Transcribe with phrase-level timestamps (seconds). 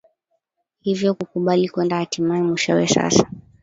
[0.81, 3.27] hivyo kukubali kwenda hatimae mwishowe sasa